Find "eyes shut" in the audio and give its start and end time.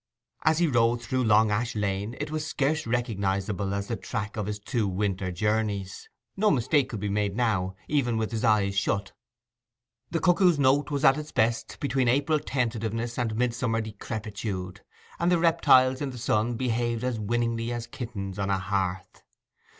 8.43-9.11